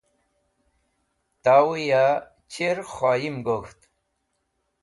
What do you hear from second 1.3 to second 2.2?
Tawẽ ya